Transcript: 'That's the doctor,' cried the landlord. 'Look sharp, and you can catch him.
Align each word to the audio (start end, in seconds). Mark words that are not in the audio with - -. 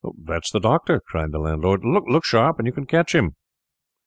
'That's 0.17 0.49
the 0.51 0.59
doctor,' 0.59 0.99
cried 0.99 1.31
the 1.31 1.37
landlord. 1.37 1.85
'Look 1.85 2.25
sharp, 2.25 2.57
and 2.57 2.65
you 2.65 2.73
can 2.73 2.87
catch 2.87 3.13
him. 3.13 3.35